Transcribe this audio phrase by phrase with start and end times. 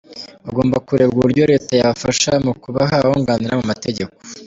[0.45, 4.13] Hagomba kurebwa uburyo Leta yabafasha mu kubaha ababunganira mu mategeko.